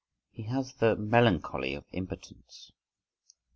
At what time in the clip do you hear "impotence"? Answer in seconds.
1.91-2.71